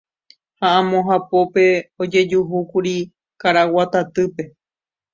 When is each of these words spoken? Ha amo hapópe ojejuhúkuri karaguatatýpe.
Ha 0.59 0.69
amo 0.79 0.99
hapópe 1.09 1.63
ojejuhúkuri 2.01 2.95
karaguatatýpe. 3.41 4.43